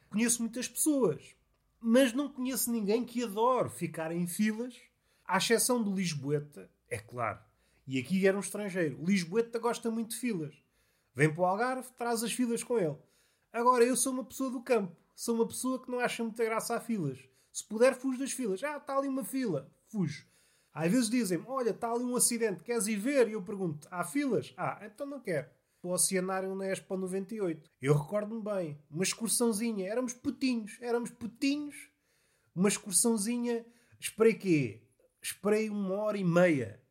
Conheço 0.10 0.42
muitas 0.42 0.70
pessoas, 0.70 1.36
mas 1.78 2.14
não 2.14 2.30
conheço 2.30 2.72
ninguém 2.72 3.04
que 3.04 3.22
adore 3.22 3.70
ficar 3.70 4.14
em 4.14 4.26
filas, 4.26 4.78
à 5.26 5.36
exceção 5.36 5.84
do 5.84 5.94
Lisboeta, 5.94 6.72
é 6.90 7.00
claro. 7.00 7.38
E 7.86 8.00
aqui 8.00 8.26
era 8.26 8.38
um 8.38 8.40
estrangeiro. 8.40 9.04
Lisboeta 9.04 9.60
gosta 9.60 9.92
muito 9.92 10.12
de 10.12 10.22
filas. 10.22 10.56
Vem 11.14 11.30
para 11.30 11.42
o 11.42 11.46
Algarve, 11.46 11.92
traz 11.98 12.24
as 12.24 12.32
filas 12.32 12.64
com 12.64 12.80
ele. 12.80 12.96
Agora, 13.52 13.84
eu 13.84 13.98
sou 13.98 14.14
uma 14.14 14.24
pessoa 14.24 14.50
do 14.50 14.62
campo. 14.62 14.96
Sou 15.14 15.36
uma 15.36 15.46
pessoa 15.46 15.84
que 15.84 15.92
não 15.92 16.00
acha 16.00 16.24
muita 16.24 16.46
graça 16.46 16.78
a 16.78 16.80
filas. 16.80 17.20
Se 17.52 17.66
puder, 17.66 17.94
fujo 17.94 18.20
das 18.20 18.32
filas. 18.32 18.64
Ah, 18.64 18.78
está 18.78 18.98
ali 18.98 19.10
uma 19.10 19.26
fila. 19.26 19.70
Fujo. 19.90 20.29
Às 20.74 20.92
vezes 20.92 21.10
dizem 21.10 21.44
olha, 21.48 21.72
está 21.72 21.92
ali 21.92 22.04
um 22.04 22.16
acidente, 22.16 22.64
queres 22.64 22.88
ir 22.88 22.96
ver? 22.96 23.28
E 23.28 23.34
eu 23.34 23.42
pergunto, 23.42 23.88
há 23.92 24.04
filas? 24.04 24.54
Ah, 24.58 24.80
então 24.86 25.06
não 25.06 25.20
quero. 25.20 25.50
O 25.82 25.92
Oceanário 25.92 26.54
na 26.56 26.68
Expo 26.68 26.98
98. 26.98 27.70
Eu 27.82 27.96
recordo-me 27.96 28.44
bem. 28.44 28.78
Uma 28.92 29.04
excursãozinha. 29.04 29.88
Éramos 29.88 30.12
putinhos. 30.12 30.78
Éramos 30.82 31.10
putinhos. 31.10 31.90
Uma 32.54 32.68
excursãozinha. 32.68 33.66
Esperei 33.98 34.34
quê? 34.34 34.82
Esperei 35.22 35.70
uma 35.70 35.96
hora 35.96 36.18
e 36.18 36.24
meia. 36.24 36.84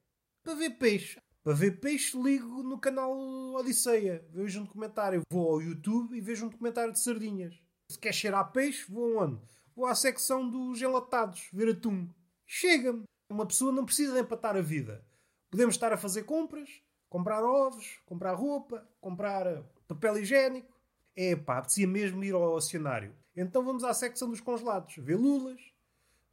Para 0.42 0.54
ver 0.54 0.70
peixe. 0.70 1.20
Para 1.44 1.52
ver 1.52 1.80
peixe, 1.80 2.20
ligo 2.20 2.62
no 2.62 2.78
canal 2.78 3.14
Odisseia. 3.54 4.26
Vejo 4.30 4.60
um 4.60 4.64
documentário. 4.64 5.22
Vou 5.30 5.50
ao 5.50 5.62
YouTube 5.62 6.16
e 6.16 6.20
vejo 6.20 6.46
um 6.46 6.48
documentário 6.48 6.92
de 6.92 7.00
sardinhas. 7.00 7.54
Se 7.90 7.98
quer 7.98 8.12
cheirar 8.12 8.52
peixe, 8.52 8.90
vou 8.90 9.18
aonde? 9.18 9.40
Vou 9.74 9.86
à 9.86 9.94
secção 9.94 10.48
dos 10.48 10.80
enlatados, 10.80 11.48
ver 11.52 11.70
atum. 11.70 12.08
Chega-me. 12.46 13.04
Uma 13.28 13.46
pessoa 13.46 13.70
não 13.70 13.84
precisa 13.84 14.14
de 14.14 14.20
empatar 14.20 14.56
a 14.56 14.62
vida. 14.62 15.04
Podemos 15.50 15.74
estar 15.74 15.92
a 15.92 15.96
fazer 15.96 16.24
compras, 16.24 16.68
comprar 17.08 17.42
ovos, 17.44 17.98
comprar 18.06 18.34
roupa, 18.34 18.86
comprar 19.00 19.64
papel 19.86 20.18
higiênico. 20.18 20.74
É 21.14 21.36
pá, 21.36 21.58
apetecia 21.58 21.86
mesmo 21.86 22.22
ir 22.24 22.32
ao 22.32 22.54
oceanário. 22.54 23.14
Então 23.36 23.64
vamos 23.64 23.84
à 23.84 23.92
secção 23.92 24.30
dos 24.30 24.40
congelados. 24.40 24.96
Ver 24.96 25.16
lulas, 25.16 25.60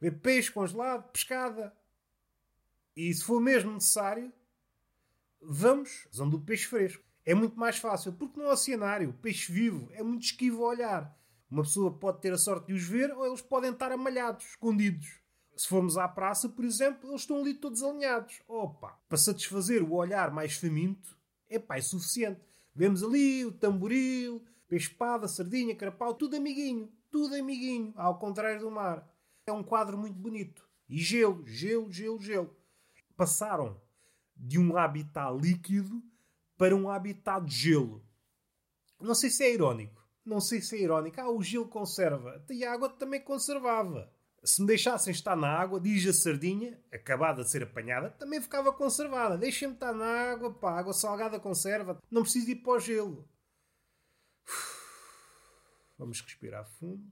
ver 0.00 0.12
peixe 0.20 0.50
congelado, 0.50 1.10
pescada. 1.10 1.72
E 2.96 3.12
se 3.12 3.24
for 3.24 3.40
mesmo 3.40 3.72
necessário, 3.72 4.32
vamos 5.40 6.08
à 6.10 6.28
do 6.28 6.40
peixe 6.40 6.66
fresco. 6.66 7.04
É 7.24 7.34
muito 7.34 7.58
mais 7.58 7.78
fácil, 7.78 8.12
porque 8.12 8.38
no 8.38 8.48
oceanário, 8.48 9.12
peixe 9.20 9.52
vivo, 9.52 9.88
é 9.92 10.02
muito 10.02 10.22
esquivo 10.22 10.64
a 10.64 10.68
olhar. 10.68 11.18
Uma 11.50 11.62
pessoa 11.62 11.92
pode 11.92 12.20
ter 12.20 12.32
a 12.32 12.38
sorte 12.38 12.68
de 12.68 12.74
os 12.74 12.84
ver 12.84 13.12
ou 13.12 13.26
eles 13.26 13.42
podem 13.42 13.72
estar 13.72 13.92
amalhados, 13.92 14.46
escondidos. 14.46 15.20
Se 15.56 15.66
formos 15.68 15.96
à 15.96 16.06
praça, 16.06 16.50
por 16.50 16.64
exemplo, 16.66 17.10
eles 17.10 17.22
estão 17.22 17.40
ali 17.40 17.54
todos 17.54 17.82
alinhados. 17.82 18.42
Opa, 18.46 19.00
para 19.08 19.16
satisfazer 19.16 19.82
o 19.82 19.94
olhar 19.94 20.30
mais 20.30 20.54
faminto, 20.54 21.16
é 21.48 21.58
pá, 21.58 21.78
é 21.78 21.80
suficiente. 21.80 22.40
Vemos 22.74 23.02
ali 23.02 23.42
o 23.46 23.52
tamboril, 23.52 24.44
peixe-espada, 24.68 25.26
sardinha, 25.26 25.74
carapau, 25.74 26.12
tudo 26.12 26.36
amiguinho, 26.36 26.92
tudo 27.10 27.34
amiguinho, 27.34 27.94
ao 27.96 28.18
contrário 28.18 28.60
do 28.60 28.70
mar. 28.70 29.08
É 29.46 29.52
um 29.52 29.62
quadro 29.62 29.96
muito 29.96 30.18
bonito. 30.18 30.62
E 30.88 30.98
gelo, 30.98 31.46
gelo, 31.46 31.90
gelo, 31.90 32.20
gelo. 32.20 32.54
Passaram 33.16 33.80
de 34.36 34.58
um 34.58 34.76
habitat 34.76 35.34
líquido 35.40 36.02
para 36.58 36.76
um 36.76 36.90
habitat 36.90 37.42
de 37.46 37.54
gelo. 37.54 38.04
Não 39.00 39.14
sei 39.14 39.30
se 39.30 39.42
é 39.42 39.54
irónico. 39.54 40.04
Não 40.24 40.40
sei 40.40 40.60
se 40.60 40.76
é 40.76 40.80
irónico. 40.80 41.18
Ah, 41.20 41.30
o 41.30 41.42
gelo 41.42 41.66
conserva. 41.66 42.44
E 42.50 42.64
a 42.64 42.72
água 42.72 42.90
também 42.90 43.22
conservava. 43.22 44.12
Se 44.44 44.60
me 44.60 44.66
deixassem 44.68 45.10
estar 45.10 45.34
na 45.34 45.48
água, 45.48 45.80
diz 45.80 46.06
a 46.06 46.12
sardinha, 46.12 46.80
acabada 46.92 47.42
de 47.42 47.50
ser 47.50 47.64
apanhada, 47.64 48.10
também 48.10 48.40
ficava 48.40 48.72
conservada. 48.72 49.36
Deixem-me 49.36 49.74
estar 49.74 49.92
na 49.92 50.06
água, 50.06 50.54
pá, 50.54 50.78
água 50.78 50.92
salgada 50.92 51.40
conserva. 51.40 52.00
Não 52.10 52.22
preciso 52.22 52.50
ir 52.50 52.56
para 52.56 52.72
o 52.72 52.78
gelo. 52.78 53.28
Vamos 55.98 56.20
respirar 56.20 56.64
fundo. 56.64 57.10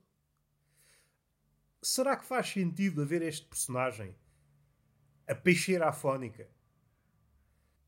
Será 1.82 2.16
que 2.16 2.24
faz 2.24 2.48
sentido 2.48 3.02
haver 3.02 3.20
este 3.20 3.46
personagem? 3.46 4.16
A 5.26 5.34
peixeira 5.34 5.88
afónica. 5.88 6.48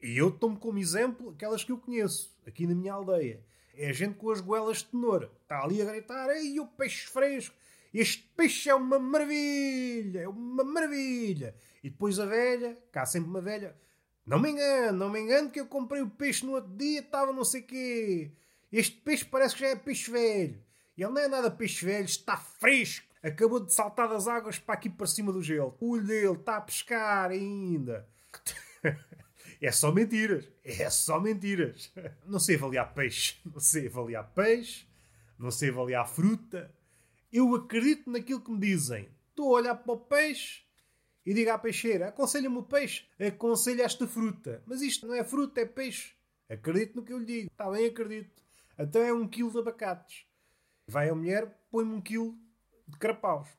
E 0.03 0.19
eu 0.19 0.31
tomo 0.31 0.59
como 0.59 0.79
exemplo 0.79 1.31
aquelas 1.31 1.65
que 1.65 1.73
eu 1.73 1.79
conheço, 1.79 2.37
aqui 2.47 2.67
na 2.67 2.75
minha 2.75 2.93
aldeia. 2.93 3.45
É 3.75 3.93
gente 3.93 4.17
com 4.17 4.31
as 4.31 4.41
goelas 4.41 4.79
de 4.79 4.87
tenor. 4.87 5.31
Está 5.43 5.63
ali 5.63 5.81
a 5.81 5.85
gritar, 5.85 6.29
ei, 6.31 6.59
o 6.61 6.67
peixe 6.67 7.07
fresco. 7.07 7.55
Este 7.99 8.31
peixe 8.37 8.69
é 8.69 8.75
uma 8.75 8.99
maravilha, 8.99 10.21
é 10.21 10.29
uma 10.29 10.63
maravilha. 10.63 11.55
E 11.83 11.89
depois 11.89 12.21
a 12.21 12.27
velha, 12.27 12.77
cá 12.93 13.07
sempre 13.07 13.31
uma 13.31 13.41
velha, 13.41 13.75
não 14.27 14.39
me 14.39 14.51
engano, 14.51 14.99
não 14.99 15.09
me 15.09 15.19
engano 15.19 15.51
que 15.51 15.59
eu 15.59 15.67
comprei 15.67 16.03
o 16.03 16.11
peixe 16.11 16.45
no 16.45 16.53
outro 16.53 16.77
dia, 16.77 17.01
estava 17.01 17.33
não 17.33 17.43
sei 17.43 17.63
quê. 17.63 18.33
Este 18.71 19.01
peixe 19.01 19.25
parece 19.25 19.55
que 19.55 19.63
já 19.63 19.69
é 19.69 19.77
peixe 19.77 20.11
velho. 20.11 20.63
E 20.95 21.03
ele 21.03 21.13
não 21.13 21.23
é 21.23 21.27
nada 21.27 21.51
peixe 21.51 21.87
velho, 21.87 22.05
está 22.05 22.37
fresco. 22.37 23.07
Acabou 23.23 23.61
de 23.61 23.73
saltar 23.73 24.11
das 24.11 24.29
águas 24.29 24.59
para 24.59 24.75
aqui 24.75 24.91
para 24.91 25.07
cima 25.07 25.33
do 25.33 25.43
gelo. 25.43 25.75
O 25.81 25.93
olho 25.93 26.05
dele 26.05 26.33
está 26.35 26.59
a 26.59 26.61
pescar 26.61 27.31
ainda. 27.31 28.07
É 29.59 29.73
só 29.73 29.91
mentiras. 29.91 30.47
É 30.63 30.91
só 30.91 31.19
mentiras. 31.19 31.91
Não 32.27 32.39
sei 32.39 32.57
avaliar 32.57 32.93
peixe. 32.93 33.37
Não 33.43 33.59
sei 33.59 33.87
avaliar 33.87 34.31
peixe. 34.35 34.87
Não 35.39 35.51
sei 35.51 35.71
avaliar 35.71 36.07
fruta. 36.07 36.71
Eu 37.37 37.55
acredito 37.55 38.11
naquilo 38.11 38.41
que 38.41 38.51
me 38.51 38.59
dizem. 38.59 39.11
Estou 39.29 39.55
a 39.55 39.61
olhar 39.61 39.75
para 39.75 39.93
o 39.93 40.01
peixe 40.01 40.63
e 41.23 41.35
digo 41.35 41.51
à 41.51 41.59
peixeira: 41.59 42.09
aconselha-me 42.09 42.57
o 42.57 42.63
peixe, 42.63 43.07
aconselha 43.21 43.83
esta 43.83 44.09
fruta. 44.09 44.63
Mas 44.65 44.81
isto 44.81 45.07
não 45.07 45.15
é 45.15 45.23
fruta, 45.23 45.61
é 45.61 45.67
peixe. 45.67 46.15
Acredito 46.49 46.97
no 46.97 47.05
que 47.05 47.13
eu 47.13 47.19
lhe 47.19 47.27
digo. 47.27 47.51
Está 47.53 47.71
bem, 47.71 47.85
acredito. 47.85 48.43
Então 48.79 49.03
é 49.03 49.13
um 49.13 49.29
quilo 49.29 49.53
de 49.53 49.59
abacates. 49.59 50.25
Vai 50.89 51.11
a 51.11 51.15
mulher, 51.15 51.61
põe-me 51.71 51.93
um 51.93 52.01
quilo 52.01 52.39
de 52.89 52.97
carapaus. 52.97 53.51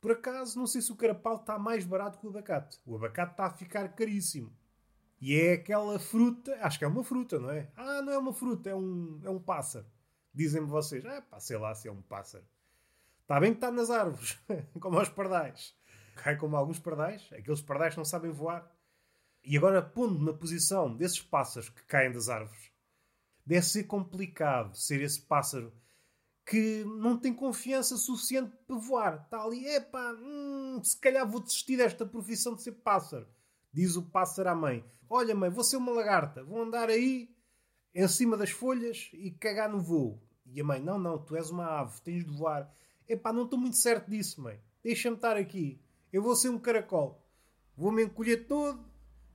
Por 0.00 0.12
acaso, 0.12 0.58
não 0.58 0.66
sei 0.66 0.80
se 0.80 0.90
o 0.90 0.96
carapau 0.96 1.36
está 1.36 1.58
mais 1.58 1.84
barato 1.84 2.18
que 2.18 2.26
o 2.26 2.30
abacate. 2.30 2.80
O 2.86 2.96
abacate 2.96 3.32
está 3.32 3.44
a 3.44 3.50
ficar 3.50 3.86
caríssimo. 3.94 4.50
E 5.20 5.34
é 5.34 5.52
aquela 5.52 5.98
fruta, 5.98 6.56
acho 6.62 6.78
que 6.78 6.86
é 6.86 6.88
uma 6.88 7.04
fruta, 7.04 7.38
não 7.38 7.50
é? 7.50 7.70
Ah, 7.76 8.00
não 8.00 8.14
é 8.14 8.18
uma 8.18 8.32
fruta, 8.32 8.70
é 8.70 8.74
um, 8.74 9.20
é 9.22 9.28
um 9.28 9.38
pássaro. 9.38 9.84
Dizem-me 10.32 10.68
vocês, 10.68 11.04
ah, 11.04 11.20
pá, 11.20 11.38
sei 11.38 11.58
lá 11.58 11.74
se 11.74 11.86
é 11.86 11.92
um 11.92 12.00
pássaro. 12.00 12.44
Está 13.26 13.40
bem 13.40 13.50
que 13.50 13.56
está 13.56 13.72
nas 13.72 13.90
árvores, 13.90 14.38
como 14.80 15.00
aos 15.00 15.08
pardais. 15.08 15.74
Cai 16.14 16.36
como 16.36 16.56
alguns 16.56 16.78
pardais, 16.78 17.28
aqueles 17.32 17.60
pardais 17.60 17.96
não 17.96 18.04
sabem 18.04 18.30
voar. 18.30 18.72
E 19.42 19.56
agora, 19.56 19.82
pondo 19.82 20.24
na 20.24 20.32
posição 20.32 20.96
desses 20.96 21.20
pássaros 21.22 21.68
que 21.68 21.82
caem 21.86 22.12
das 22.12 22.28
árvores, 22.28 22.70
deve 23.44 23.66
ser 23.66 23.82
complicado 23.82 24.76
ser 24.76 25.00
esse 25.00 25.20
pássaro 25.20 25.72
que 26.44 26.84
não 26.84 27.18
tem 27.18 27.34
confiança 27.34 27.96
suficiente 27.96 28.56
para 28.64 28.76
voar. 28.76 29.22
Está 29.24 29.42
ali, 29.42 29.66
epá, 29.66 30.12
hum, 30.12 30.80
se 30.84 30.96
calhar 30.96 31.28
vou 31.28 31.40
desistir 31.40 31.78
desta 31.78 32.06
profissão 32.06 32.54
de 32.54 32.62
ser 32.62 32.72
pássaro. 32.74 33.26
Diz 33.72 33.96
o 33.96 34.02
pássaro 34.02 34.50
à 34.50 34.54
mãe: 34.54 34.84
Olha, 35.10 35.34
mãe, 35.34 35.50
vou 35.50 35.64
ser 35.64 35.78
uma 35.78 35.90
lagarta, 35.90 36.44
vou 36.44 36.62
andar 36.62 36.88
aí 36.90 37.28
em 37.92 38.06
cima 38.06 38.36
das 38.36 38.50
folhas 38.50 39.10
e 39.12 39.32
cagar 39.32 39.68
no 39.68 39.80
voo. 39.80 40.22
E 40.44 40.60
a 40.60 40.64
mãe: 40.64 40.80
Não, 40.80 40.96
não, 40.96 41.18
tu 41.18 41.34
és 41.34 41.50
uma 41.50 41.80
ave, 41.80 42.00
tens 42.02 42.24
de 42.24 42.30
voar. 42.30 42.72
Epá, 43.08 43.32
não 43.32 43.44
estou 43.44 43.58
muito 43.58 43.76
certo 43.76 44.10
disso, 44.10 44.40
mãe. 44.40 44.60
Deixa-me 44.82 45.16
estar 45.16 45.36
aqui. 45.36 45.80
Eu 46.12 46.22
vou 46.22 46.34
ser 46.34 46.48
um 46.48 46.58
caracol. 46.58 47.22
Vou-me 47.76 48.04
encolher 48.04 48.46
todo, 48.46 48.84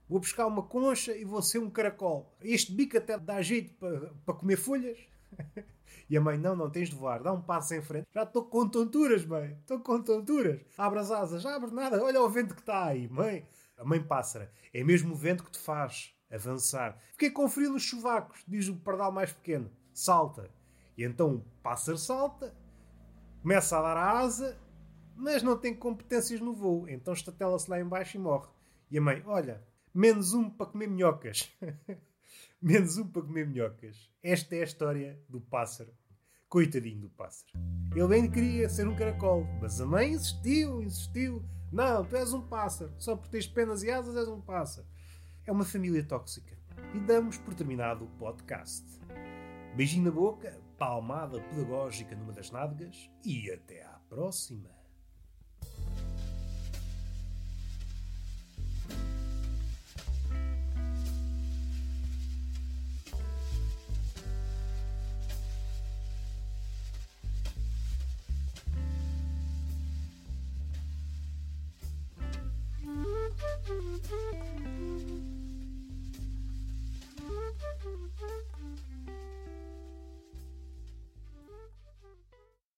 vou 0.08 0.18
buscar 0.18 0.46
uma 0.46 0.62
concha 0.62 1.16
e 1.16 1.24
vou 1.24 1.40
ser 1.40 1.58
um 1.58 1.70
caracol. 1.70 2.34
Este 2.40 2.72
bico 2.72 2.98
até 2.98 3.16
dá 3.18 3.40
jeito 3.40 3.72
para, 3.74 4.12
para 4.24 4.34
comer 4.34 4.56
folhas. 4.56 4.98
E 6.10 6.16
a 6.16 6.20
mãe, 6.20 6.36
não, 6.36 6.54
não, 6.54 6.68
tens 6.68 6.90
de 6.90 6.94
voar, 6.94 7.22
dá 7.22 7.32
um 7.32 7.40
passo 7.40 7.74
em 7.74 7.80
frente. 7.80 8.06
Já 8.12 8.24
estou 8.24 8.44
com 8.44 8.68
tonturas, 8.68 9.24
mãe, 9.24 9.56
estou 9.60 9.80
com 9.80 10.02
tonturas. 10.02 10.60
Abre 10.76 10.98
as 10.98 11.10
asas, 11.10 11.46
abre 11.46 11.70
nada, 11.70 12.02
olha 12.02 12.20
o 12.20 12.28
vento 12.28 12.54
que 12.54 12.60
está 12.60 12.84
aí, 12.84 13.08
mãe. 13.08 13.46
A 13.78 13.84
mãe 13.84 14.02
pássara. 14.02 14.52
É 14.74 14.84
mesmo 14.84 15.14
o 15.14 15.16
vento 15.16 15.42
que 15.42 15.52
te 15.52 15.58
faz 15.58 16.14
avançar. 16.30 16.98
Fiquei 17.12 17.30
com 17.30 17.48
frio 17.48 17.72
nos 17.72 17.82
chuvacos, 17.82 18.42
diz 18.46 18.68
o 18.68 18.76
pardal 18.76 19.10
mais 19.10 19.32
pequeno. 19.32 19.70
Salta. 19.94 20.50
E 20.98 21.04
então 21.04 21.36
o 21.36 21.44
pássaro 21.62 21.96
salta, 21.96 22.54
começa 23.42 23.76
a 23.76 23.82
dar 23.82 23.96
a 23.96 24.20
asa, 24.20 24.56
mas 25.16 25.42
não 25.42 25.58
tem 25.58 25.74
competências 25.74 26.40
no 26.40 26.54
voo. 26.54 26.88
Então 26.88 27.12
estatela-se 27.12 27.68
lá 27.68 27.80
embaixo 27.80 28.16
e 28.16 28.20
morre. 28.20 28.48
E 28.90 28.98
a 28.98 29.00
mãe, 29.00 29.22
olha, 29.26 29.62
menos 29.92 30.32
um 30.32 30.48
para 30.48 30.66
comer 30.66 30.86
minhocas. 30.86 31.52
menos 32.62 32.96
um 32.96 33.06
para 33.06 33.22
comer 33.22 33.46
minhocas. 33.46 34.08
Esta 34.22 34.56
é 34.56 34.60
a 34.60 34.64
história 34.64 35.20
do 35.28 35.40
pássaro. 35.40 35.92
Coitadinho 36.48 37.00
do 37.00 37.10
pássaro. 37.10 37.50
Ele 37.94 38.06
bem 38.06 38.30
queria 38.30 38.68
ser 38.68 38.86
um 38.86 38.94
caracol, 38.94 39.44
mas 39.60 39.80
a 39.80 39.86
mãe 39.86 40.12
insistiu, 40.12 40.82
insistiu. 40.82 41.42
Não, 41.72 42.04
tu 42.04 42.14
és 42.16 42.32
um 42.32 42.42
pássaro. 42.42 42.92
Só 42.98 43.16
por 43.16 43.26
teres 43.28 43.46
penas 43.46 43.82
e 43.82 43.90
asas 43.90 44.16
és 44.16 44.28
um 44.28 44.40
pássaro. 44.40 44.86
É 45.44 45.50
uma 45.50 45.64
família 45.64 46.04
tóxica. 46.04 46.56
E 46.94 47.00
damos 47.00 47.38
por 47.38 47.54
terminado 47.54 48.04
o 48.04 48.08
podcast. 48.18 48.84
Beijinho 49.74 50.04
na 50.04 50.10
boca, 50.10 50.61
palmada 50.82 51.40
pedagógica 51.40 52.16
numa 52.16 52.32
das 52.32 52.50
nádegas 52.50 53.08
e 53.24 53.48
até 53.52 53.84
à 53.84 54.00
próxima. 54.08 54.81